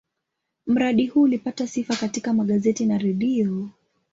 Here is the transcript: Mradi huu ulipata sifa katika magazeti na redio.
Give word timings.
Mradi 0.67 1.05
huu 1.07 1.21
ulipata 1.21 1.67
sifa 1.67 1.95
katika 1.95 2.33
magazeti 2.33 2.85
na 2.85 2.97
redio. 2.97 3.69